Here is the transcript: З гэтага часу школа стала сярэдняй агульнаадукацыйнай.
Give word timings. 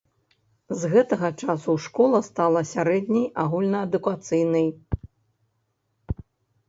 З 0.83 0.87
гэтага 0.93 1.29
часу 1.43 1.75
школа 1.85 2.21
стала 2.29 2.63
сярэдняй 2.71 3.27
агульнаадукацыйнай. 3.47 4.67